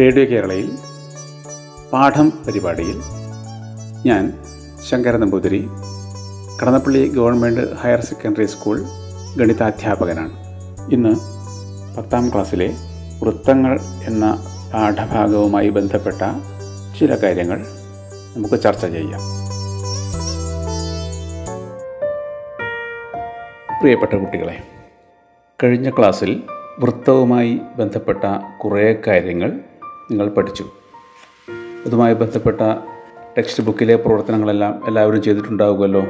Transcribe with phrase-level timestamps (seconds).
[0.00, 0.68] Radio കേരളയിൽ
[1.92, 2.98] പാഠം പരിപാടിയിൽ
[4.06, 4.32] ഞാൻ
[4.90, 5.68] Shankara Namboothiri
[6.60, 8.82] Kadannappally government higher secondary school
[9.36, 10.32] ഗണിതാധ്യാപകനാണ്.
[10.92, 11.12] ഇന്ന്
[11.96, 12.68] പത്താം ക്ലാസ്സിലെ
[13.22, 16.22] വൃത്തങ്ങൾ എന്ന പാഠഭാഗവുമായി ബന്ധപ്പെട്ട
[17.00, 17.58] ചില കാര്യങ്ങൾ
[18.36, 19.20] നമുക്ക് ചർച്ച ചെയ്യാം.
[23.80, 24.58] പ്രിയപ്പെട്ട കുട്ടികളെ
[25.64, 26.42] കഴിഞ്ഞ ക്ലാസ്സിൽ
[26.78, 28.24] വൃത്തവുമായി ബന്ധപ്പെട്ട
[28.64, 29.60] കുറേ കാര്യങ്ങൾ
[30.10, 30.64] നിങ്ങൾ പഠിച്ചു.
[31.86, 32.60] അതുമായി ബന്ധപ്പെട്ട
[33.38, 36.00] ടെക്സ്റ്റ് ബുക്കിലെ പ്രവർത്തനങ്ങളെല്ലാം എല്ലാവരും ചെയ്തിട്ടുണ്ടാകുമല്ലോ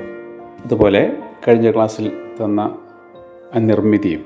[0.65, 1.17] അതുപോലെ
[1.49, 2.09] കഴിഞ്ഞ ക്ലാസ്സിൽ
[2.45, 2.61] തന്ന
[3.55, 4.25] ആ നിർമ്മിതിയും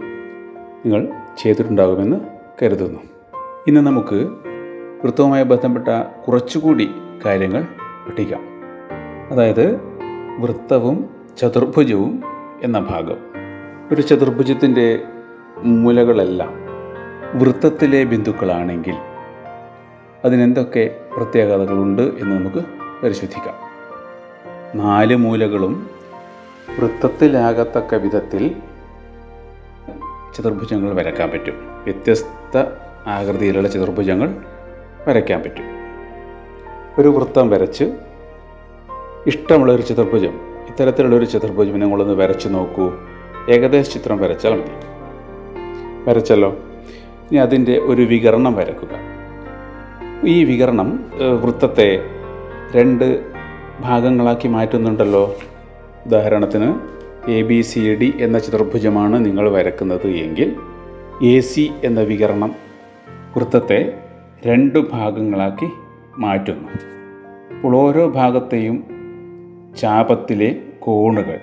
[0.84, 2.20] നിങ്ങൾ ചെയ്തിട്ടുണ്ടാകുമെന്ന്
[2.62, 3.00] കരുതുന്നു.
[3.66, 4.28] ഇന്ന് നമുക്ക്
[5.04, 5.88] വൃത്തവുമായി ബന്ധപ്പെട്ട
[6.26, 6.90] കുറച്ചുകൂടി
[7.26, 7.62] കാര്യങ്ങൾ
[8.06, 8.42] പഠിക്കാം.
[9.30, 9.76] അതായത്
[10.38, 12.22] വൃത്തവും ചതുർഭുജവും
[12.62, 13.16] എന്ന ഭാഗം.
[13.92, 15.00] ഒരു ചതുർഭുജത്തിന്റെ
[15.62, 16.64] മൂലകളെല്ലാം
[17.40, 18.94] വൃത്തത്തിലെ ബിന്ദുക്കളാണെങ്കിൽ
[20.24, 22.66] അതിനെന്തൊക്കെ പ്രത്യേകതകളുണ്ട് എന്ന് നമുക്ക്
[23.02, 23.54] പരിശോധിക്കാം.
[24.78, 25.90] നാല് മൂലകളും
[26.78, 28.56] വൃത്തത്തിലാകത്തക്ക വിധത്തിൽ
[30.36, 31.54] ചതുർഭുജങ്ങൾ വരയ്ക്കാൻ പറ്റും.
[31.84, 32.64] വ്യത്യസ്ത
[33.06, 34.34] ആകൃതിയിലുള്ള ചതുർഭുജങ്ങൾ
[35.08, 35.64] വരയ്ക്കാൻ പറ്റും.
[36.98, 37.84] ഒരു വൃത്തം വരച്ച്
[39.26, 42.92] ഇഷ്ടമുള്ളൊരു ചതുർഭുജം ഇത്തരത്തിലുള്ളൊരു ചതുർഭുജം നിങ്ങളൊന്ന് വരച്ച് നോക്കൂ.
[43.50, 44.70] ഏകദേശ ചിത്രം വരച്ചാൽ മതി.
[46.10, 46.50] വരച്ചല്ലോ.
[47.30, 49.03] ഇനി അതിന്റെ ഒരു വികരണം വരക്കുക.
[50.26, 51.04] ഈ വികരണം
[51.42, 51.88] വൃത്തത്തെ
[52.74, 53.22] രണ്ട്
[53.80, 55.36] ഭാഗങ്ങളാക്കി മാറ്റുന്നുണ്ടല്ലോ.
[56.06, 56.68] ഉദാഹരണത്തിന്
[57.30, 60.56] എ ബി സി ഡി എന്ന ചതുർഭുജമാണ് നിങ്ങൾ വരക്കുന്നത് എങ്കിൽ
[61.22, 62.52] എ സി എന്ന വികരണം
[63.36, 63.80] വൃത്തത്തെ
[64.46, 65.68] രണ്ട് ഭാഗങ്ങളാക്കി
[66.18, 66.68] മാറ്റുന്നു.
[67.56, 68.84] അപ്പോൾ ഓരോ ഭാഗത്തെയും
[69.80, 71.38] ചാപത്തിലെ കോണുകൾ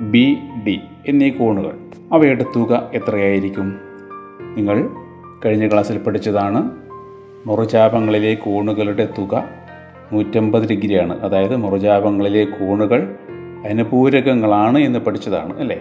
[0.00, 0.26] ബി
[0.66, 1.76] ഡി എന്നീ കോണുകൾ
[2.12, 3.68] അവയുടെ തുക എത്രയായിരിക്കും?
[4.56, 4.88] നിങ്ങൾ
[5.44, 6.83] കഴിഞ്ഞ ക്ലാസ്സിൽ പഠിച്ചതാണ്
[7.46, 9.44] മുറുചാപങ്ങളിലെ കോണുകളുടെ തുക
[10.12, 11.20] നൂറ്റമ്പത് ഡിഗ്രിയാണ്.
[11.20, 13.14] അതായത് മുറുചാപങ്ങളിലെ കോണുകൾ
[13.66, 15.76] അനുപൂരകങ്ങളാണ് എന്ന് പഠിച്ചതാണ് അല്ലേ?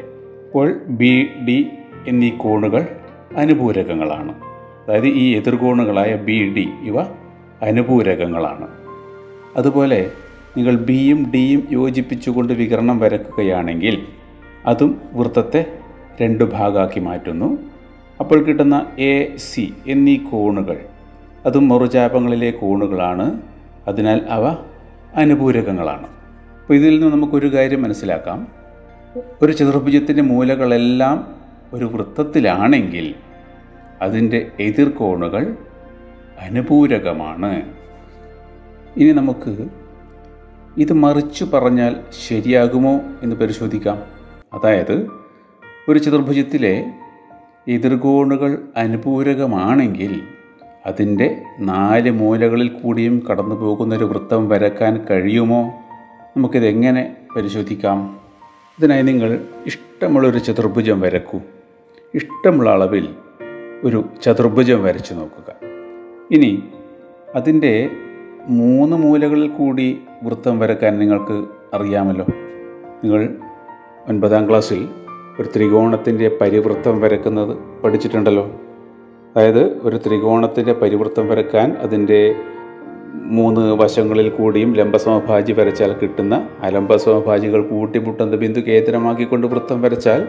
[0.46, 1.70] അപ്പോൾ ബി ഡി
[2.08, 2.88] എന്നീ കോണുകൾ
[3.38, 4.36] അനുപൂരകങ്ങളാണ്.
[4.88, 7.02] അതായത് ഈ എതിർകോണുകളായ ബി ഡി ഇവ
[7.62, 8.68] അനുപൂരകങ്ങളാണ്.
[9.58, 10.12] അതുപോലെ
[10.58, 14.04] നിങ്ങൾ ബിയും ഡിയും യോജിപ്പിച്ചുകൊണ്ട് വികരണം വരക്കുകയാണെങ്കിൽ
[14.66, 15.66] അതും വൃത്തത്തെ
[16.22, 17.58] രണ്ട് ഭാഗമാക്കി മാറ്റുന്നു.
[18.20, 20.78] അപ്പോൾ കിട്ടുന്ന എ സി എന്നീ കോണുകൾ
[21.46, 23.42] അതും മറുചാപങ്ങളിലെ കോണുകളാണ്.
[23.88, 24.56] അതിനാൽ അവ
[25.16, 26.08] അനുപൂരകങ്ങളാണ്.
[26.62, 28.48] അപ്പോൾ ഇതിൽ നിന്ന് നമുക്കൊരു കാര്യം മനസ്സിലാക്കാം.
[29.42, 31.28] ഒരു ചതുർഭുജത്തിന്റെ മൂലകളെല്ലാം
[31.74, 33.16] ഒരു വൃത്തത്തിലാണെങ്കിൽ
[34.02, 35.58] അതിന്റെ എതിർകോണുകൾ
[36.40, 37.62] അനുപൂരകമാണ്.
[38.98, 39.68] ഇനി നമുക്ക്
[40.78, 41.96] ഇത് മറിച്ചു പറഞ്ഞാൽ
[42.28, 44.02] ശരിയാകുമോ എന്ന് പരിശോധിക്കാം.
[44.54, 45.08] അതായത്
[45.90, 46.86] ഒരു ചതുർഭുജത്തിലെ
[47.68, 50.22] എതിർകോണുകൾ അനുപൂരകമാണെങ്കിൽ
[50.86, 55.74] അതിന്റെ നാല് മൂലകളിൽ കൂടിയും കടന്നു പോകുന്ന ഒരു വൃത്തം വരക്കാൻ കഴിയുമോ?
[56.38, 58.20] നമുക്കിതെങ്ങനെ പരിശോധിക്കാം?
[58.80, 61.40] ഇതിനായി നിങ്ങൾ ഇഷ്ടമുള്ളൊരു ചതുർഭുജം വരക്കൂ.
[62.16, 63.10] ഇഷ്ടമുള്ള അളവിൽ
[63.84, 65.56] ഒരു ചതുർഭുജം വരച്ചു നോക്കുക.
[66.32, 66.64] ഇനി
[67.36, 67.90] അതിന്റെ
[68.48, 71.46] മൂന്ന് മൂലകളിൽ കൂടി വൃത്തം വരക്കാൻ നിങ്ങൾക്ക്
[71.76, 72.26] അറിയാമല്ലോ.
[73.04, 73.36] നിങ്ങൾ
[74.08, 74.90] ഒൻപതാം ക്ലാസ്സിൽ
[75.40, 78.52] ഒരു ത്രികോണത്തിന്റെ പരിവൃത്തം വരക്കുന്നത് പഠിച്ചിട്ടുണ്ടല്ലോ.
[79.36, 82.36] അതായത് ഒരു ത്രികോണത്തിന്റെ പരിവൃത്തം വരക്കാൻ അതിന്റെ
[83.14, 90.28] മൂന്ന് വശങ്ങളിൽ കൂടിയും ലംബസമഭാജി വരച്ചാൽ കിട്ടുന്ന അലംബസമഭാജികൾ കൂട്ടിമുട്ടുന്ന ബിന്ദു കേന്ദ്രമാക്കിക്കൊണ്ട് വൃത്തം വരച്ചാൽ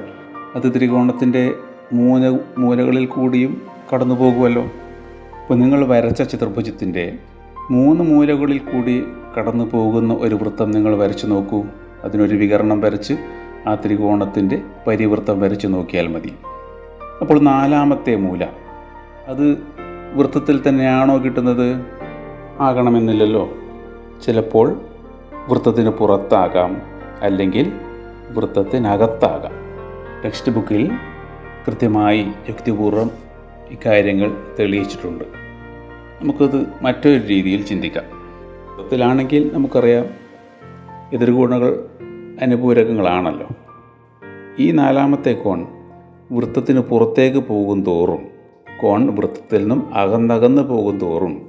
[0.54, 1.54] അത് ത്രികോണത്തിന്റെ
[1.92, 3.62] മൂന്ന് മൂലകളിൽ കൂടിയും
[3.94, 4.62] കടന്നു പോകുമല്ലോ.
[5.42, 7.18] അപ്പോൾ നിങ്ങൾ വരച്ച ചതുർഭുജത്തിന്റെ
[7.70, 9.04] മൂന്ന് മൂലകളിൽ കൂടി
[9.38, 11.64] കടന്നു പോകുന്ന ഒരു വൃത്തം നിങ്ങൾ വരച്ചു നോക്കൂ.
[12.04, 13.14] അതിനൊരു വികരണം വരച്ച്
[13.66, 16.32] ആ ത്രികോണത്തിന്റെ പരിവൃത്തം വരച്ചു നോക്കിയാൽ മതി.
[17.20, 18.44] അപ്പോൾ നാലാമത്തെ മൂല
[19.26, 19.58] അത്
[20.14, 21.86] വൃത്തത്തിൽ തന്നെയാണോ കിട്ടുന്നത്?
[22.60, 23.48] ആകണമെന്നില്ലല്ലോ.
[24.26, 24.80] ചിലപ്പോൾ
[25.48, 26.82] വൃത്തത്തിന് പുറത്താകാം
[27.22, 27.72] അല്ലെങ്കിൽ
[28.30, 29.52] വൃത്തത്തിനകത്താകാം.
[30.24, 30.92] ടെക്സ്റ്റ് ബുക്കിൽ
[31.66, 33.10] കൃത്യമായി യുക്തിപൂർവം
[33.70, 35.24] ഇക്കാര്യങ്ങൾ തെളിയിച്ചിട്ടുണ്ട്.
[36.22, 38.04] നമുക്കത് മറ്റൊരു രീതിയിൽ ചിന്തിക്കാം.
[38.74, 40.06] വൃത്തത്തിലാണെങ്കിൽ നമുക്കറിയാം
[41.12, 41.86] എതിർഗുണകൾ
[42.42, 43.48] അനുപൂരകങ്ങളാണല്ലോ.
[44.58, 45.66] ഈ നാലാമത്തെ കോൺ
[46.32, 48.33] വൃത്തത്തിന് പുറത്തേക്ക് പോകും തോറും
[48.80, 51.42] കോൺ വൃത്തത്തിൽ നിന്നും അകന്നകന്ന് പോകും തോറും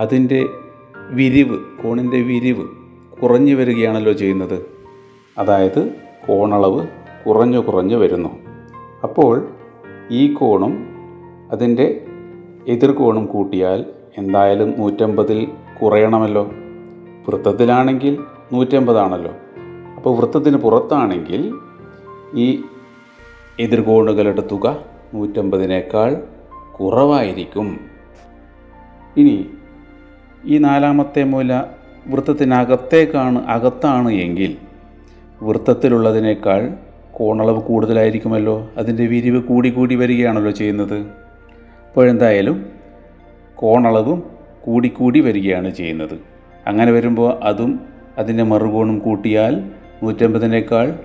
[0.00, 0.46] അതിന്റെ
[1.10, 2.68] വിരിവ് കോണിന്റെ വിരിവ്
[3.22, 4.70] കുറഞ്ഞു വരികയാണല്ലോ ചെയ്യുന്നത്.
[5.38, 5.94] അതായത്
[6.28, 6.86] കോണളവ്
[7.28, 8.28] കുറഞ്ഞു കുറഞ്ഞു വരുന്നു.
[9.02, 9.48] അപ്പോൾ
[10.10, 10.86] ഈ കോണും
[11.50, 12.04] അതിന്റെ
[12.68, 13.84] എതിർകോണും കൂട്ടിയാൽ
[14.18, 15.48] എന്തായാലും നൂറ്റമ്പതിൽ
[15.82, 16.50] കുറയണമല്ലോ.
[17.28, 19.32] വൃത്തത്തിലാണെങ്കിൽ നൂറ്റമ്പതാണല്ലോ.
[19.96, 21.54] അപ്പോൾ വൃത്തത്തിന് പുറത്താണെങ്കിൽ
[22.34, 22.62] ഈ
[23.60, 24.76] എതിർകോണുകളുടെ തുക
[25.14, 26.37] നൂറ്റമ്പതിനേക്കാൾ
[26.80, 27.80] കുറവായിരിക്കും.
[29.16, 29.46] ഇനി
[30.44, 31.62] ഈ നാലാമത്തെ മൂല
[32.06, 34.56] വൃത്തത്തിനകത്തേക്കാണ് അകത്താണ് എങ്കിൽ
[35.42, 36.74] വൃത്തത്തിലുള്ളതിനേക്കാൾ
[37.12, 38.70] കോണളവ് കൂടുതലായിരിക്കുമല്ലോ.
[38.76, 40.98] അതിന്റെ വിരിവ് കൂടി കൂടി വരികയാണല്ലോ ചെയ്യുന്നത്.
[41.88, 42.66] അപ്പോഴെന്തായാലും
[43.54, 44.22] കോണളവും
[44.60, 46.18] കൂടിക്കൂടി വരികയാണ് ചെയ്യുന്നത്.
[46.66, 47.80] അങ്ങനെ വരുമ്പോൾ അതും
[48.18, 49.70] അതിന്റെ മറുകോണും കൂട്ടിയാൽ
[50.02, 50.98] നൂറ്റമ്പതിനേക്കാൾ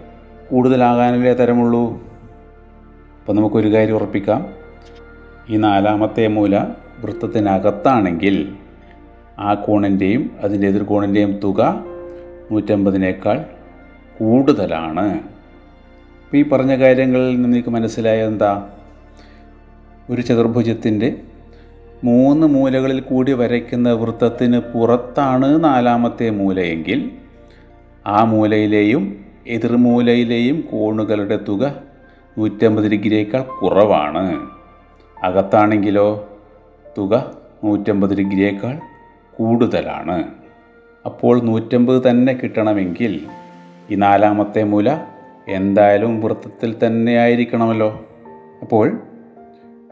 [0.51, 1.93] കൂടുതലാകാനല്ലേ തരമുള്ളൂ.
[3.19, 4.62] അപ്പോൾ നമുക്കൊരു കാര്യം ഉറപ്പിക്കാം.
[5.49, 6.57] ഈ നാലാമത്തെ മൂല
[6.99, 8.55] വൃത്തത്തിനകത്താണെങ്കിൽ
[9.39, 11.85] ആ കോണിന്റെയും അതിന്റെ എതിർകോണിന്റെയും തുക
[12.51, 13.45] നൂറ്റമ്പതിനേക്കാൾ
[14.19, 15.13] കൂടുതലാണ്.
[16.23, 18.69] അപ്പോൾ ഈ പറഞ്ഞ കാര്യങ്ങളിൽ നിന്ന് നിങ്ങൾക്ക് മനസ്സിലായ എന്താ?
[20.09, 21.15] ഒരു ചതുർഭുജത്തിന്റെ
[22.03, 27.11] മൂന്ന് മൂലകളിൽ കൂടി വരയ്ക്കുന്ന വൃത്തത്തിന് പുറത്താണ് നാലാമത്തെ മൂലയെങ്കിൽ
[28.07, 31.75] ആ മൂലയിലെയും എതിർമൂലയിലെയും കോണുകളുടെ തുക
[32.37, 34.52] നൂറ്റമ്പത് ഡിഗ്രിയേക്കാൾ കുറവാണ്.
[35.23, 36.29] അകത്താണെങ്കിലോ
[36.97, 38.79] തുക നൂറ്റമ്പത് ഡിഗ്രിയേക്കാൾ
[39.37, 40.23] കൂടുതലാണ്.
[41.05, 43.27] അപ്പോൾ നൂറ്റമ്പത് തന്നെ കിട്ടണമെങ്കിൽ
[43.91, 44.97] ഈ നാലാമത്തെ മൂല
[45.47, 48.05] എന്തായാലും വൃത്തത്തിൽ തന്നെ ആയിരിക്കണമല്ലോ.
[48.61, 48.99] അപ്പോൾ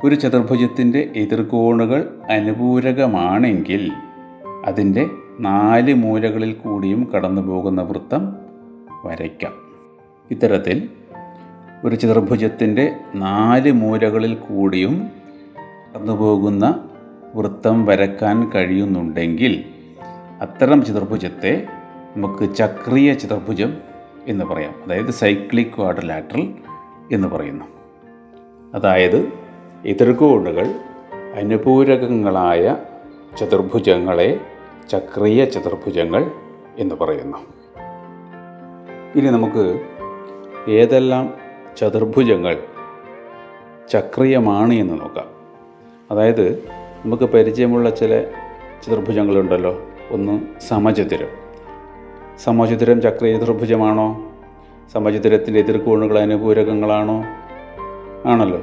[0.04, 3.92] ഒരു ചതുർഭുജത്തിന്റെ എതിർകോണുകൾ അനുപൂരകമാണെങ്കിൽ
[4.66, 8.36] അതിന്റെ നാല് മൂലകളിൽ കൂടിയും കടന്നു പോകുന്ന വൃത്തം
[9.06, 9.54] വരയ്ക്കാം.
[10.32, 10.90] ഇത്തരത്തിൽ
[11.86, 15.21] ഒരു ചതുർഭുജത്തിന്റെ നാല് മൂലകളിൽ കൂടിയും
[15.96, 16.90] കടന്നു പോകുന്ന
[17.36, 19.66] വൃത്തം വരക്കാൻ കഴിയുന്നുണ്ടെങ്കിൽ
[20.42, 21.68] അത്തരം ചതുർഭുജത്തെ
[22.18, 23.78] നമുക്ക് ചക്രീയ ചതുർഭുജം
[24.28, 24.74] എന്ന് പറയാം.
[24.86, 26.54] അതായത് സൈക്ലിക് ക്വാഡ്രിലാറ്ററൽ
[27.12, 27.66] എന്ന് പറയുന്നു.
[28.76, 29.34] അതായത്
[29.86, 30.76] എതിർകോണുകൾ
[31.36, 32.78] അനുപൂരകങ്ങളായ
[33.40, 34.40] ചതുർഭുജങ്ങളെ
[34.90, 36.32] ചക്രീയ ചതുർഭുജങ്ങൾ
[36.78, 37.38] എന്ന് പറയുന്നു.
[39.16, 39.82] ഇനി നമുക്ക്
[40.70, 41.34] ഏതെല്ലാം
[41.78, 42.64] ചതുർഭുജങ്ങൾ
[43.90, 45.41] ചക്രീയമാണ് എന്ന് നോക്കാം.
[46.12, 46.64] അതായത്
[47.06, 48.24] നമുക്ക് പരിചയമുള്ള ചില
[48.88, 49.82] ചതുർഭുജങ്ങളുണ്ടല്ലോ.
[50.12, 51.28] ഒന്ന് സമചതുരം.
[52.44, 54.32] സമചതുരം ചക്രീയ ചതുർഭുജമാണോ?
[54.94, 57.24] സമചതുരത്തിന്റെ എതിർകോണുകൾ അനുപൂരകങ്ങളാണോ?
[58.26, 58.58] ആണല്ലോ.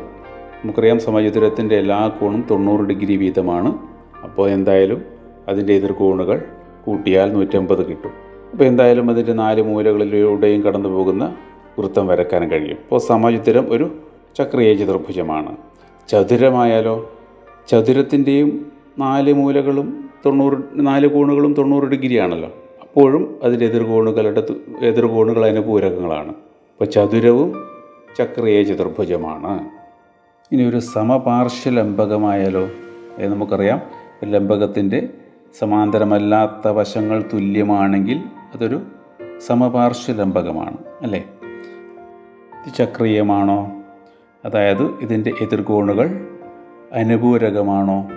[0.65, 3.79] നമുക്കറിയാം സമചതുരത്തിന്റെ എല്ലാ കോണും തൊണ്ണൂറ് ഡിഗ്രി വീതമാണ്.
[4.25, 5.05] അപ്പോൾ എന്തായാലും
[5.49, 6.43] അതിന്റെ എതിർകോണുകൾ
[6.87, 8.11] കൂട്ടിയാൽ നൂറ്റമ്പത് കിട്ടും.
[8.53, 11.37] അപ്പോൾ എന്തായാലും അതിന്റെ നാല് മൂലകളിലൂടെയും കടന്നു പോകുന്ന
[11.79, 12.77] വൃത്തം വരക്കാൻ കഴിയും.
[12.83, 13.91] അപ്പോൾ സമചതുരം ഒരു
[14.39, 15.56] ചക്രീയ ചതുർഭുജമാണ്.
[16.09, 17.11] ചതുരമായാലോ?
[17.69, 22.49] ചതുരത്തിന്റെയും നാല് മൂലകളും തൊണ്ണൂറ് നാല് കോണുകളും തൊണ്ണൂറ് ഡിഗ്രിയാണല്ലോ.
[22.81, 24.44] അപ്പോഴും അതിന്റെ എതിർകോണുകളുടെ
[24.81, 26.29] എതിർകോണുകൾ അതിന്റെ പൂരകങ്ങളാണ്.
[26.29, 27.67] അപ്പോൾ ചതുരവും
[28.19, 29.69] ചക്രീയ ചതുർഭുജമാണ്.
[30.53, 32.62] ഇനി ഒരു സമപാർശ്വലംബകമായാലോ
[33.19, 33.81] അത് നമുക്കറിയാം
[34.25, 35.09] ലംബകത്തിന്റെ
[35.59, 38.21] സമാന്തരമല്ലാത്ത വശങ്ങൾ തുല്യമാണെങ്കിൽ
[38.55, 38.81] അതൊരു
[39.47, 41.25] സമപാർശ്വലംബകമാണ് അല്ലേ?
[42.67, 43.82] ഇത് ചക്രീയമാണോ?
[44.44, 46.38] അതായത് ഇതിന്റെ എതിർകോണുകൾ
[46.93, 48.08] അനുപൂരകമാണോ?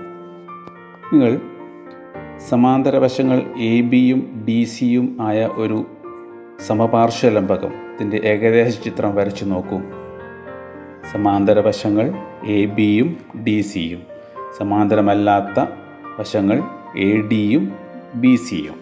[1.13, 1.39] നിങ്ങൾ
[2.50, 5.85] സമാന്തര വശങ്ങൾ എ ബിയും ഡി സിയും ആയ ഒരു
[6.68, 9.81] സമപാർശ്വലംബകത്തിന്റെ ഏകദേശ ചിത്രം വരച്ചു നോക്കൂ.
[11.11, 12.13] സമാന്തര വശങ്ങൾ
[12.47, 14.01] എ ബിയും ഡി സിയും
[14.57, 15.66] സമാന്തരമല്ലാത്ത
[16.19, 16.63] വശങ്ങൾ
[16.97, 17.75] എ ഡിയും
[18.16, 18.73] ബി സിയും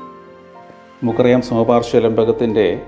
[1.04, 2.82] നമുക്കറിയാം സമപാർശ്വലംബകത്തിന്റെ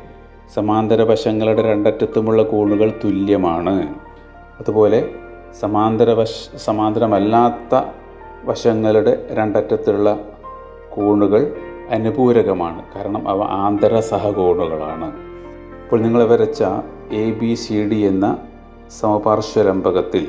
[0.53, 3.95] സമാന്തര വശങ്ങളുടെ രണ്ടറ്റത്തുമുള്ള കോണുകൾ തുല്യമാണ്.
[4.59, 5.09] അതുപോലെ
[5.59, 7.81] സമാന്തര വശ സമാന്തരമല്ലാത്ത
[8.43, 10.19] വശങ്ങളുടെ രണ്ടറ്റത്തുള്ള
[10.89, 11.55] കോണുകൾ
[11.89, 12.83] അനുപൂരകമാണ്.
[12.95, 15.05] കാരണം അവ ആന്തര സഹകോണുകളാണ്
[15.83, 16.63] അപ്പോൾ നിങ്ങൾ വരച്ച
[17.11, 18.37] എ ബി സി ഡി എന്ന
[18.99, 20.27] സമപാർശ്വലംബകത്തിൽ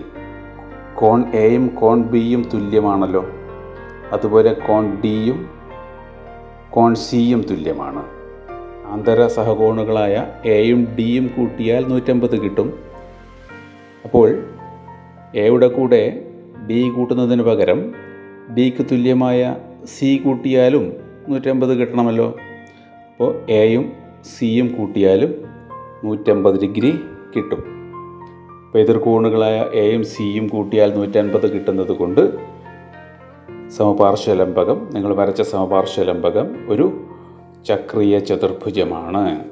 [0.95, 3.25] കോൺ എയും കോൺ ബിയും തുല്യമാണല്ലോ.
[4.13, 5.51] അതുപോലെ കോൺ ഡിയും
[6.71, 8.05] കോൺ സിയും തുല്യമാണ്.
[8.87, 12.79] ആന്തര സഹകോണുകളായ എയും ഡിയും കൂട്ടിയാൽ നൂറ്റമ്പത് കിട്ടും.
[14.05, 14.45] അപ്പോൾ
[15.35, 16.25] എയുടെ കൂടെ
[16.57, 17.95] ബി കൂട്ടുന്നതിന് പകരം
[18.49, 20.97] ബിക്ക് തുല്യമായ സി കൂട്ടിയാലും
[21.29, 22.37] നൂറ്റമ്പത് കിട്ടണമല്ലോ.
[23.11, 23.93] അപ്പോൾ എയും
[24.25, 25.35] സിയും കൂട്ടിയാലും
[26.05, 27.01] നൂറ്റമ്പത് ഡിഗ്രി
[27.37, 27.63] കിട്ടും.
[28.67, 32.39] അപ്പോൾ എതിർകോണുകളായ എയും സിയും കൂട്ടിയാൽ നൂറ്റൻപത് കിട്ടുന്നത് കൊണ്ട്
[33.69, 36.93] സമപാർശ്വലംബകം നിങ്ങൾ വരച്ച സമപാർശ്വലംബകം ഒരു
[37.67, 39.52] ചക്രീയ ചതുർഭുജമാണ്.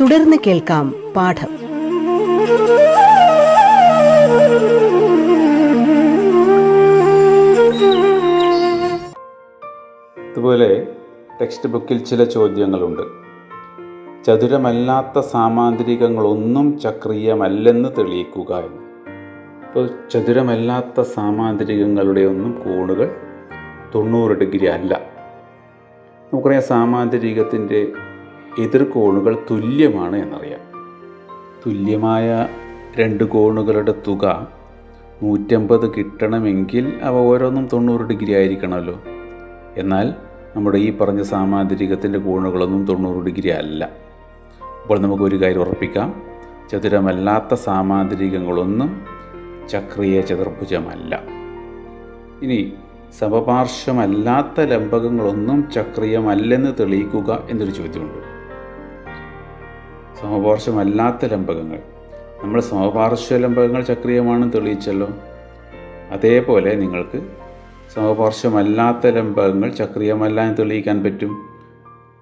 [0.00, 1.46] തുടർന്ന് കേൾക്കാം പാഠം.
[10.30, 10.88] അതുപോലെ
[11.40, 13.02] ടെക്സ്റ്റ് ബുക്കിൽ ചില ചോദ്യങ്ങളുണ്ട്.
[14.24, 18.82] ചതുരമല്ലാത്ത സാമാന്തരികങ്ങളൊന്നും ചക്രീയമല്ലെന്ന് തെളിയിക്കുക എന്ന്.
[19.66, 23.16] അപ്പോൾ ചതുരമല്ലാത്ത സാമാന്തരികങ്ങളുടെ ഒന്നും കോണുകൾ
[23.94, 25.00] തൊണ്ണൂറ് ഡിഗ്രി അല്ല.
[26.32, 27.92] നമുക്കറിയാം സാമാന്തരികത്തിന്റെ
[28.58, 30.60] എതിർകോണുകൾ തുല്യമാണ് എന്നറിയാം.
[31.66, 32.48] തുല്യമായ
[32.96, 34.48] രണ്ട് കോണുകളുടെ തുക
[35.22, 39.00] നൂറ്റമ്പത് കിട്ടണമെങ്കിൽ അവ ഓരോന്നും തൊണ്ണൂറ് ഡിഗ്രി ആയിരിക്കണമല്ലോ.
[39.76, 40.14] എന്നാൽ
[40.56, 43.90] നമ്മുടെ ഈ പറഞ്ഞ സാമാന്തരികത്തിന്റെ കോണുകളൊന്നും തൊണ്ണൂറ് ഡിഗ്രി അല്ല.
[44.82, 46.22] അപ്പോൾ നമുക്കൊരു കാര്യം ഉറപ്പിക്കാം.
[46.72, 49.02] ചതുരമല്ലാത്ത സാമാന്തരികങ്ങളൊന്നും
[49.68, 51.22] ചക്രീയ ചതുർഭുജമല്ല.
[52.42, 52.72] ഇനി
[53.18, 58.35] സമപാർശ്വമല്ലാത്ത ലംബകങ്ങളൊന്നും ചക്രീയമല്ലെന്ന് തെളിയിക്കുക എന്നൊരു ചോദ്യമുണ്ട്.
[60.26, 61.78] സമപാർശ്വമല്ലാത്ത ലംബകങ്ങൾ.
[62.42, 65.08] നമ്മൾ സമപാർശ്വ ലംബകങ്ങൾ ചക്രീയമാണെന്ന് തെളിയിച്ചല്ലോ.
[66.10, 67.22] അതേപോലെ നിങ്ങൾക്ക്
[67.94, 71.36] സമപാർശ്വമല്ലാത്ത ലംബകങ്ങൾ ചക്രീയമല്ല എന്ന് തെളിയിക്കാൻ പറ്റും.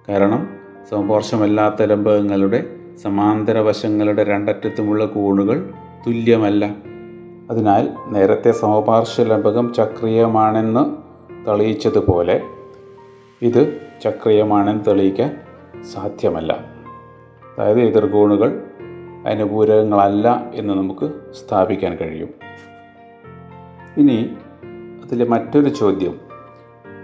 [0.09, 0.49] കാരണം
[0.89, 5.73] സമപാർശ്വമല്ലാത്ത ലംബകങ്ങളുടെ സമാന്തര വശങ്ങളുടെ രണ്ടറ്റത്തുമുള്ള കോണുകൾ
[6.07, 6.65] തുല്യമല്ല.
[7.51, 10.95] അതിനാൽ നേരത്തെ സമപാർശ്വ ലംബകം ചക്രീയമാണെന്ന്
[11.47, 12.41] തെളിയിച്ചതുപോലെ
[13.41, 15.37] ഇത് ചക്രീയമാണെന്ന് തെളിയിക്കാൻ
[15.93, 16.74] സാധ്യമല്ല.
[17.59, 18.63] അതായത് എതിർകോണുകൾ
[19.25, 22.29] അനുപൂരകങ്ങളല്ല എന്ന് നമുക്ക് സ്ഥാപിക്കാൻ കഴിയും.
[23.97, 24.29] ഇനി
[25.05, 26.19] അതിലെ മറ്റൊരു ചോദ്യം.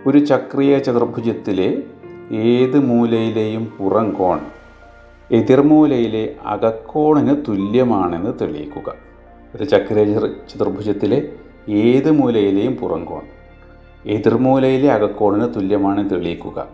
[0.08, 1.84] ഒരു ചക്രീയ ചതുർഭുജത്തിലെ
[2.32, 4.40] ഏത് മൂലയിലെയും പുറം കോൺ
[5.32, 8.94] എതിർമൂലയിലെ അകക്കോണിന് തുല്യമാണെന്ന് തെളിയിക്കുക.
[9.56, 11.30] ഒരു ചക്രീയ ചതുർ- ചതുർഭുജത്തിലെ
[11.70, 13.22] ഏത് മൂലയിലെയും പുറം കോൺ
[14.06, 16.68] എതിർമൂലയിലെ അകക്കോണിന് തുല്യമാണെന്ന് തെളിയിക്കുക.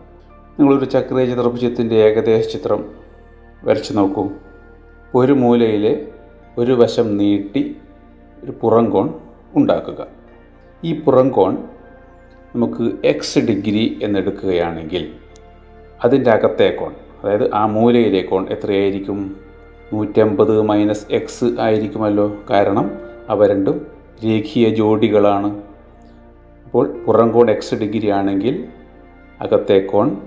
[0.60, 3.06] നിങ്ങളൊരു ചക്രീയ ചതുർഭുജത്തിന്റെ ഏകദേശ ചിത്രം
[3.63, 4.29] വരച്ചു നോക്കൂ.
[5.15, 6.07] ഒരു മൂലയിൽ
[6.57, 7.75] ഒരു വശം നീട്ടി
[8.43, 9.13] ഒരു പുറംകോൺ
[9.55, 10.07] ഉണ്ടാക്കുക.
[10.83, 11.57] ഈ പുറംകോൺ
[12.55, 15.11] നമുക്ക് എക്സ് ഡിഗ്രി എന്നെടുക്കുകയാണെങ്കിൽ
[16.03, 19.35] അതിന്റെ അകത്തെ കോൺ അതായത് ആ മൂലയിലെ കോൺ എത്രയായിരിക്കും?
[19.93, 22.37] നൂറ്റമ്പത് മൈനസ് എക്സ് ആയിരിക്കുമല്ലോ.
[22.49, 22.91] കാരണം
[23.29, 23.87] അവ രണ്ടും
[24.25, 25.61] രേഖീയ ജോഡികളാണ്.
[26.65, 28.67] അപ്പോൾ പുറംകോൺ എക്സ് ഡിഗ്രി ആണെങ്കിൽ
[29.41, 30.17] അകത്തെ കോൺ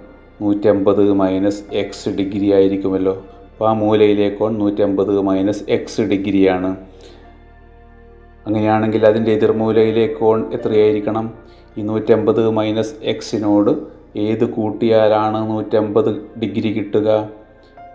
[0.40, 3.26] നൂറ്റമ്പത് മൈനസ് എക്സ് ഡിഗ്രി ആയിരിക്കുമല്ലോ.
[3.52, 6.76] അപ്പോൾ ആ മൂലയിലെ കോൺ നൂറ്റമ്പത് മൈനസ് എക്സ് ഡിഗ്രിയാണ്
[8.46, 11.34] അങ്ങനെയാണെങ്കിൽ അതിന്റെ എതിർമൂലയിലെ കോൺ എത്രയായിരിക്കണം?
[11.78, 13.70] ഈ നൂറ്റമ്പത് മൈനസ് എക്സിനോട്
[14.18, 17.28] ഏത് കൂട്ടിയാലാണ് നൂറ്റമ്പത് ഡിഗ്രി കിട്ടുക?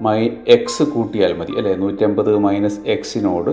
[0.02, 1.75] മൈ എക്സ് കൂട്ടിയാൽ മതി അല്ലേ?
[1.75, 3.52] നൂറ്റമ്പത് മൈനസ് എക്സിനോട്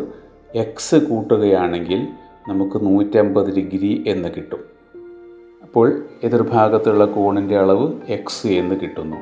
[0.55, 2.07] എക്സ് കൂട്ടുകയാണെങ്കിൽ
[2.49, 4.72] നമുക്ക് നൂറ്റമ്പത് ഡിഗ്രി എന്ന് കിട്ടും.
[5.73, 9.17] അപ്പോൾ എതിർഭാഗത്തുള്ള കോണിന്റെ അളവ് എക്സ് എന്ന് കിട്ടുന്നു.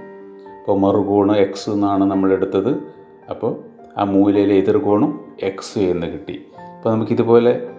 [0.61, 2.77] അപ്പോൾ മറുകോണ് എക്സ് എന്നാണ് നമ്മൾ എടുത്തത്.
[3.31, 3.57] അപ്പോൾ
[3.99, 6.47] ആ മൂലയിലെ എതിർകോണും എക്സ് എന്ന് കിട്ടി.
[6.77, 7.71] അപ്പോൾ നമുക്കിതുപോലെ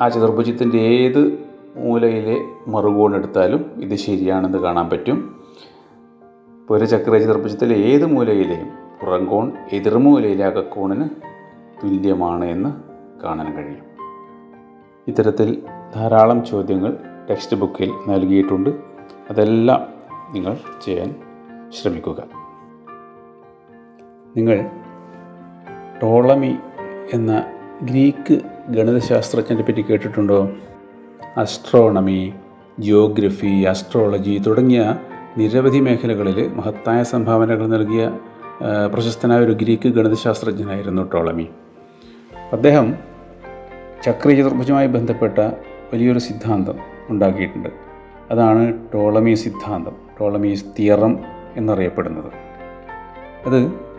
[0.00, 1.38] ആ ചതുർഭുജത്തിന്റെ ഏത്
[1.76, 2.36] മൂലയിലെ
[2.68, 5.40] മറുകോൺ എടുത്താലും ഇത് ശരിയാണെന്ന് കാണാൻ പറ്റും.
[6.60, 8.68] ഇപ്പോൾ ഒരു ചക്ര ചതുർഭുജത്തിലെ ഏത് മൂലയിലെയും
[9.00, 11.04] പുറംകോൺ എതിർമൂലയിലെ അകക്കോണിന്
[11.84, 12.74] തുല്യമാണ് എന്ന്
[13.22, 13.84] കാണാൻ കഴിയും.
[15.08, 15.62] ഇത്തരത്തിൽ
[15.94, 18.70] ധാരാളം ചോദ്യങ്ങൾ ടെക്സ്റ്റ് ബുക്കിൽ നൽകിയിട്ടുണ്ട്.
[19.30, 19.86] അതെല്ലാം
[20.32, 21.14] നിങ്ങൾ ചെയ്യാൻ
[21.82, 22.22] ശ്രമിക്കുക.
[24.36, 24.70] നിങ്ങൾ
[26.02, 26.56] ടോളമി
[27.12, 27.44] എന്ന
[27.82, 30.50] ഗ്രീക്ക് ഗണിതശാസ്ത്രജ്ഞനെ പറ്റി കേട്ടിട്ടുണ്ടോ?
[31.36, 32.34] അസ്ട്രോണമി
[32.78, 34.98] ജിയോഗ്രഫി അസ്ട്രോളജി തുടങ്ങിയ
[35.36, 38.18] നിരവധി മേഖലകളിൽ മഹത്തായ സംഭാവനകൾ നൽകിയ
[38.92, 41.48] പ്രശസ്തനായ ഒരു ഗ്രീക്ക് ഗണിതശാസ്ത്രജ്ഞനായിരുന്നു ടോളമി.
[42.52, 42.94] അദ്ദേഹം
[44.04, 45.38] ചക്രീയ ചതുർഭുജവുമായി ബന്ധപ്പെട്ട
[45.92, 47.68] വലിയൊരു സിദ്ധാന്തം ഉണ്ടാക്കിയിട്ടുണ്ട്.
[48.30, 51.18] അതാണ് ടോളമി സിദ്ധാന്തം ടോളമീസ് തിയറം
[51.56, 52.32] എന്നറിയപ്പെടുന്നത്.
[53.46, 53.92] അത്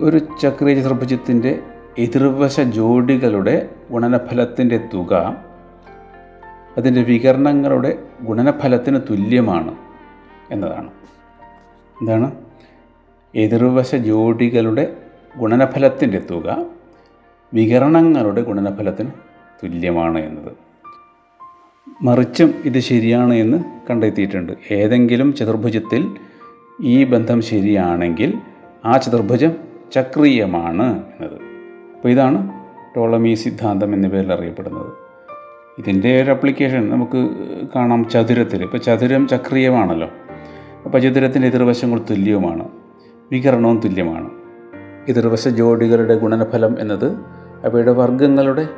[0.00, 1.58] ഒരു ചക്രീയ ചതുർഭുജത്തിന്റെ
[1.98, 5.36] എതിർവശ ജോഡികളുടെ ഗുണനഫലത്തിന്റെ തുക
[6.76, 9.74] അതിന്റെ വികരണങ്ങളുടെ ഗുണനഫലത്തിന് തുല്യമാണ്
[10.50, 10.90] എന്നതാണ്.
[12.00, 12.32] എന്താണ്?
[13.34, 14.96] എതിർവശ ജോഡികളുടെ
[15.38, 16.66] ഗുണനഫലത്തിന്റെ തുക
[17.54, 19.10] വികരണങ്ങളുടെ ഗുണനഫലത്തിന്
[19.64, 20.65] തുല്യമാണ് എന്നത്.
[22.02, 24.52] മറിച്ചും ഇത് ശരിയാണ് എന്ന് കണ്ടെത്തിയിട്ടുണ്ട്.
[24.70, 26.16] ഏതെങ്കിലും ചതുർഭുജത്തിൽ
[26.82, 28.34] ഈ ബന്ധം ശരിയാണെങ്കിൽ
[28.84, 29.52] ആ ചതുർഭുജം
[29.92, 31.34] ചക്രീയമാണ് എന്നത്.
[31.96, 32.52] അപ്പോൾ ഇതാണ്
[32.96, 34.92] ടോളമി സിദ്ധാന്തം എന്ന പേരിൽ അറിയപ്പെടുന്നത്.
[35.78, 37.28] ഇതിന്റെ ഒരു അപ്ലിക്കേഷൻ നമുക്ക്
[37.74, 38.62] കാണാം ചതുരത്തിൽ.
[38.62, 40.10] ഇപ്പോൾ ചതുരം ചക്രീയമാണല്ലോ.
[40.84, 42.68] അപ്പോൾ ചതുരത്തിന്റെ എതിർവശങ്ങൾ തുല്യവുമാണ്.
[43.32, 44.30] വികരണവും തുല്യമാണ്.
[45.08, 47.06] എതിർവശ ജോഡികളുടെ ഗുണനഫലം എന്നത്
[47.64, 48.68] അവയുടെ വർഗങ്ങളുടെ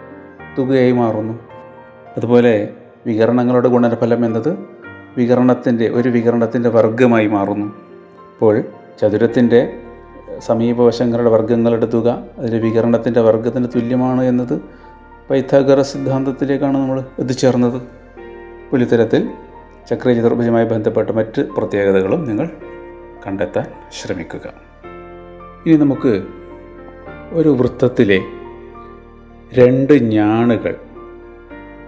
[0.59, 1.39] തുകയായി മാറുന്നു.
[2.17, 2.69] അതുപോലെ
[3.09, 4.51] വികരണങ്ങളുടെ ഗുണനഫലം എന്നത്
[5.17, 7.69] വികരണത്തിന്റെ ഒരു വികരണത്തിന്റെ വർഗമായി മാറുന്നു.
[8.33, 8.57] അപ്പോൾ
[9.01, 9.61] ചതുരത്തിന്റെ
[10.39, 14.55] സമീപവശങ്ങളുടെ വർഗങ്ങളുടെ തുക അതിന്റെ വികരണത്തിന്റെ വർഗത്തിന് തുല്യമാണ് എന്നത്
[15.31, 17.79] പൈഥാഗറ സിദ്ധാന്തത്തിലേക്കാണ് നമ്മൾ എത്തിച്ചേർന്നത്
[19.91, 22.47] ചക്രീയ ചതുർഭുജവുമായി ബന്ധപ്പെട്ട മറ്റ് പ്രത്യേകതകളും നിങ്ങൾ
[23.27, 24.47] കണ്ടെത്താൻ ശ്രമിക്കുക.
[25.67, 26.13] ഇനി നമുക്ക്
[27.33, 28.19] ഒരു വൃത്തത്തിലെ
[29.53, 30.75] രണ്ട് ഞാണുകൾ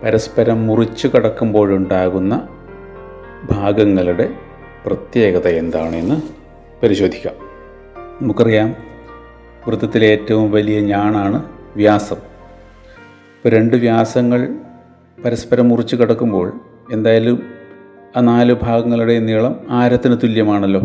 [0.03, 2.49] പരസ്പരം മുറിച്ചു കടക്കുമ്പോഴുണ്ടാകുന്ന
[3.51, 4.35] ഭാഗങ്ങളുടെ
[4.87, 6.23] പ്രത്യേകത എന്താണെന്ന്
[6.83, 7.35] പരിശോധിക്കാം.
[8.23, 8.75] നമുക്കറിയാം
[9.67, 11.45] വൃത്തത്തിലെ ഏറ്റവും വലിയ ഞാണാണ്
[11.77, 12.17] വ്യാസം.
[12.17, 14.55] ഇപ്പോൾ രണ്ട് വ്യാസങ്ങൾ
[15.25, 16.53] പരസ്പരം മുറിച്ച് കിടക്കുമ്പോൾ
[16.93, 17.43] എന്തായാലും
[18.17, 20.83] ആ നാല് ഭാഗങ്ങളുടെ നീളം ആരത്തിന് തുല്യമാണല്ലോ?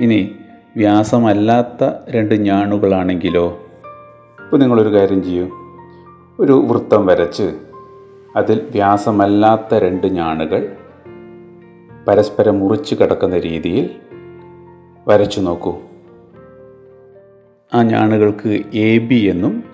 [0.00, 0.34] ഇനി
[0.76, 3.60] വ്യാസമല്ലാത്ത രണ്ട് ഞാണുകളാണെങ്കിലോ?
[4.40, 5.44] ഇപ്പോൾ നിങ്ങളൊരു കാര്യം ചെയ്യൂ.
[6.40, 7.69] ഒരു വൃത്തം വരച്ച്
[8.36, 10.76] അതിൽ വ്യാസമല്ലാത്ത രണ്ട് ഞാണുകൾ
[12.08, 13.90] പരസ്പരം മുറിച്ച് കിടക്കുന്ന രീതിയിൽ
[15.08, 15.78] വരച്ചു നോക്കൂ.
[17.74, 19.64] ആ ഞാണുകൾക്ക് എ ബി എന്നും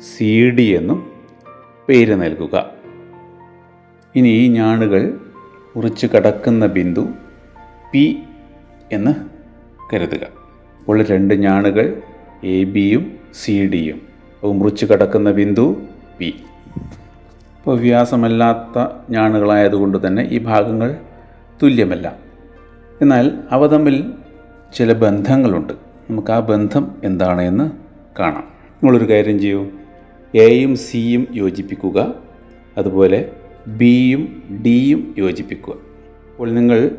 [0.00, 1.12] സി ഡി എന്നും
[1.88, 2.70] പേര് നൽകുക.
[4.16, 5.20] ഇനി ഈ ഞാണുകൾ
[5.76, 7.08] മുറിച്ച് കടക്കുന്ന ബിന്ദു
[7.92, 8.22] പി
[8.92, 9.14] എന്ന്
[9.92, 10.24] കരുതുക.
[10.80, 12.02] അപ്പോൾ രണ്ട് ഞാണുകൾ
[12.44, 13.96] എ ബിയും സി ഡിയും.
[14.34, 15.82] അപ്പോൾ മുറിച്ച് കടക്കുന്ന ബിന്ദു
[16.18, 16.34] പി.
[17.64, 20.96] അപ്പോൾ വ്യാസമല്ലാത്ത ഞാണുകളായതുകൊണ്ട് തന്നെ ഈ ഭാഗങ്ങൾ
[21.62, 22.16] തുല്യമല്ല.
[23.02, 24.12] എന്നാൽ അവ തമ്മിൽ
[24.74, 25.72] ചില ബന്ധങ്ങളുണ്ട്.
[26.10, 27.70] നമുക്ക് ആ ബന്ധം എന്താണ് എന്ന്
[28.20, 28.44] കാണാം.
[28.82, 29.66] നിങ്ങളൊരു കാര്യം ചെയ്യൂ.
[30.34, 32.14] എയും സിയും യോജിപ്പിക്കുക.
[32.78, 33.30] അതുപോലെ
[33.66, 35.74] ബിയും ഡിയും യോജിപ്പിക്കുക.
[35.74, 36.90] അപ്പോൾ നിങ്ങൾ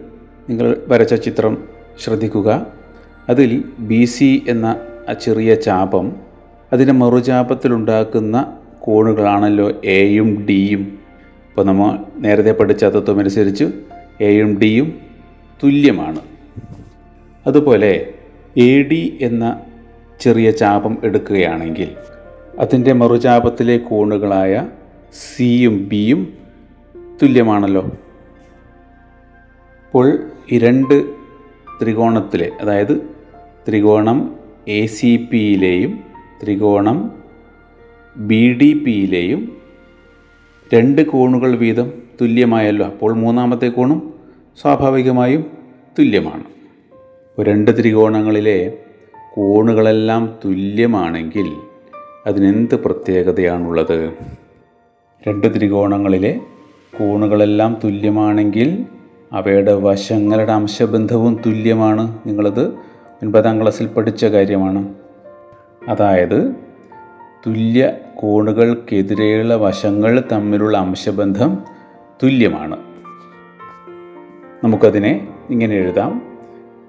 [0.50, 1.58] നിങ്ങൾ വരച്ച ചിത്രം
[2.04, 2.68] ശ്രദ്ധിക്കുക.
[3.30, 6.16] അതിൽ ബി സി എന്ന ആ ചെറിയ ചാപം
[6.74, 10.80] അതിന്റെ മറുചാപത്തിലുണ്ടാക്കുന്ന കോണുകളാണല്ലോ എയും ഡിയും.
[11.50, 13.66] ഇപ്പോൾ നമ്മൾ നേരത്തെ പഠിച്ച തത്വമനുസരിച്ച്
[14.22, 14.88] എയും ഡിയും
[15.64, 16.20] തുല്യമാണ്.
[17.48, 18.14] അതുപോലെ
[18.58, 19.62] എ ഡി എന്ന
[20.22, 21.90] ചെറിയ ചാപം എടുക്കുകയാണെങ്കിൽ
[22.60, 24.68] അതിന്റെ മറുചാപത്തിലെ കോണുകളായ
[25.14, 26.34] സിയും ബിയും
[27.24, 27.82] തുല്യമാണല്ലോ.
[29.88, 30.08] അപ്പോൾ
[30.52, 31.06] ഈ രണ്ട്
[31.82, 32.96] ത്രികോണത്തിലെ അതായത്
[33.68, 34.36] ത്രികോണം
[34.68, 36.04] എ സി പിയിലെയും
[36.44, 37.25] ത്രികോണം
[38.18, 39.58] ബി ഡി പിയിലെയും
[40.74, 42.86] രണ്ട് കോണുകൾ വീതം തുല്യമായല്ലോ.
[42.86, 44.14] അപ്പോൾ മൂന്നാമത്തെ കോണും
[44.62, 45.46] സ്വാഭാവികമായും
[46.00, 46.44] തുല്യമാണ്.
[47.42, 48.78] രണ്ട് ത്രികോണങ്ങളിലെ
[49.34, 51.46] കോണുകളെല്ലാം തുല്യമാണെങ്കിൽ
[52.28, 54.14] അതിനെന്ത് പ്രത്യേകതയാണുള്ളത്?
[55.28, 56.40] രണ്ട് ത്രികോണങ്ങളിലെ
[57.00, 58.86] കോണുകളെല്ലാം തുല്യമാണെങ്കിൽ
[59.34, 62.20] അവയുടെ വശങ്ങളുടെ അംശബന്ധവും തുല്യമാണ്.
[62.26, 62.68] നിങ്ങളത്
[63.24, 64.94] ഒൻപതാം ക്ലാസ്സിൽ പഠിച്ച കാര്യമാണ്.
[65.88, 66.56] അതായത്
[67.48, 71.64] തുല്യ കോണുകൾക്കെതിരെയുള്ള വശങ്ങൾ തമ്മിലുള്ള അംശബന്ധം
[72.24, 72.78] തുല്യമാണ്.
[74.64, 76.22] നമുക്കതിനെ ഇങ്ങനെ എഴുതാം.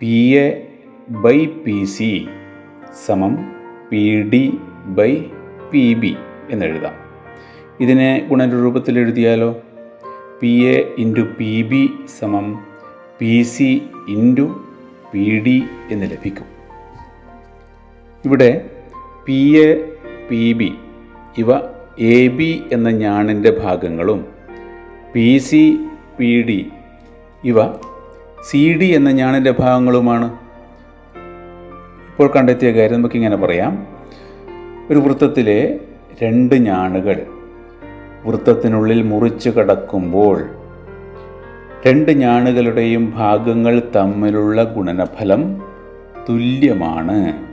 [0.01, 0.69] P A
[1.09, 2.27] by P C
[3.07, 3.53] സമം
[3.91, 5.25] P D by
[5.73, 6.17] P B
[6.51, 6.93] എന്നെഴുതാം
[7.81, 9.57] ഇതിനെ ഗുണരൂപത്തിൽ എഴുതിയാലോ?
[10.43, 12.67] P A into P B സമം
[13.21, 14.65] P C into
[15.13, 16.47] P D എന്ന് ലഭിക്കും.
[18.25, 18.71] ഇവിടെ
[19.27, 19.97] പി എ
[20.31, 20.75] പി ബി
[21.39, 21.57] ഇവ
[21.99, 24.27] എ ബി എന്ന ഞാണിന്റെ ഭാഗങ്ങളും
[25.15, 25.79] പി സി
[26.19, 26.71] പി ഡി
[27.45, 27.73] ഇവ
[28.51, 30.33] സി ഡി എന്ന ഞാണിന്റെ ഭാഗങ്ങളുമാണ്.
[32.09, 33.87] ഇപ്പോൾ കണ്ടെത്തിയ കാര്യം നമുക്കിങ്ങനെ പറയാം.
[34.91, 35.81] ഒരു വൃത്തത്തിലെ
[36.23, 37.27] രണ്ട് ഞാണുകൾ
[38.25, 40.45] വൃത്തത്തിനുള്ളിൽ മുറിച്ചു കടക്കുമ്പോൾ
[41.87, 45.63] രണ്ട് ഞാണുകളുടെയും ഭാഗങ്ങൾ തമ്മിലുള്ള ഗുണനഫലം
[46.29, 47.47] തുല്യമാണ്.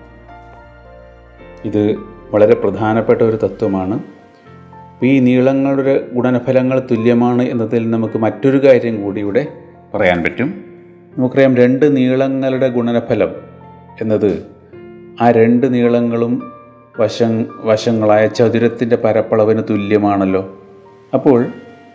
[1.65, 4.00] ഇത് വളരെ പ്രധാനപ്പെട്ട ഒരു തത്വമാണ്.
[5.04, 9.48] ഈ നീളങ്ങളുടെ ഗുണനഫലങ്ങൾ തുല്യമാണ് എന്നതിൽ നമുക്ക് മറ്റൊരു കാര്യം കൂടി ഇവിടെ
[9.93, 10.63] പറയാൻ പറ്റും.
[11.17, 13.30] നമുക്കറിയാം രണ്ട് നീളങ്ങളുടെ ഗുണനഫലം
[14.02, 14.46] എന്നത്
[15.22, 16.52] ആ രണ്ട് നീളങ്ങളും
[17.00, 20.62] വശം വശങ്ങളായ ചതുരത്തിന്റെ പരപ്പളവിന് തുല്യമാണല്ലോ.
[21.13, 21.46] അപ്പോൾ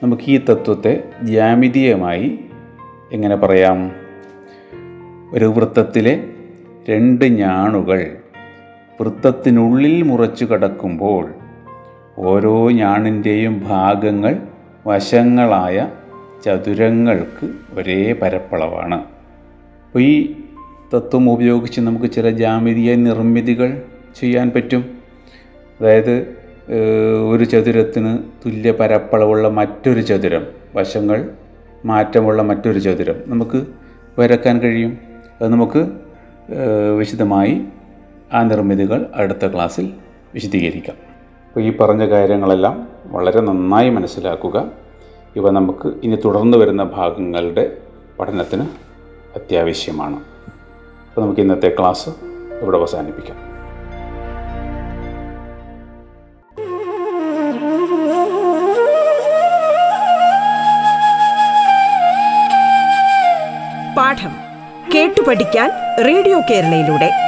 [0.02, 2.38] നമുക്ക് ഈ തത്വത്തെ ജ്യാമിതീയമായി
[3.12, 3.92] എങ്ങനെ പറയാം?
[5.32, 6.24] ഒരു വൃത്തത്തിലെ
[6.88, 8.16] രണ്ട് ഞാണുകൾ
[9.00, 11.28] വൃത്തത്തിനുള്ളിൽ മുറച്ചു കടക്കുമ്പോൾ
[12.18, 14.36] ഓരോ ഞാണിന്റെയും ഭാഗങ്ങൾ
[14.86, 15.88] വശങ്ങളായ
[16.44, 18.94] ചതുരങ്ങൾക്ക് ഒരേ പരപ്പളവാണ്.
[18.94, 20.32] അപ്പോൾ ഈ
[20.94, 23.82] തത്വം ഉപയോഗിച്ച് നമുക്ക് ചില ജാമിതീയ നിർമ്മിതികൾ
[24.20, 24.84] ചെയ്യാൻ പറ്റും.
[25.80, 26.14] അതായത്
[27.30, 31.30] ഒരു ചതുരത്തിന് തുല്യ പരപ്പളവുള്ള മറ്റൊരു ചതുരം വശങ്ങൾ
[31.84, 33.66] മാറ്റമുള്ള മറ്റൊരു ചതുരം നമുക്ക്
[34.18, 34.98] വരക്കാൻ കഴിയും.
[35.40, 35.82] അത് നമുക്ക്
[36.98, 37.54] വിശദമായി
[38.32, 39.92] ആ നിർമ്മിതികൾ അടുത്ത ക്ലാസ്സിൽ
[40.34, 40.96] വിശദീകരിക്കാം.
[41.48, 44.64] അപ്പോൾ ഈ പറഞ്ഞ കാര്യങ്ങളെല്ലാം വളരെ നന്നായി മനസ്സിലാക്കുക.
[45.36, 47.76] ഇവ നമുക്ക് ഇനി തുടർന്ന് വരുന്ന ഭാഗങ്ങളുടെ
[48.20, 48.62] പഠനത്തിന്
[49.34, 50.16] അത്യാവശ്യമാണ്.
[50.16, 52.08] അപ്പോൾ നമുക്ക് ഇന്നത്തെ ക്ലാസ്
[52.62, 53.36] ഇവിടെ അവസാനിപ്പിക്കാം.
[63.96, 64.30] പാഠം
[64.94, 65.70] കേട്ടു പഠിക്കാൻ
[66.04, 67.27] റേഡിയോ കേരളയിലൂടെ.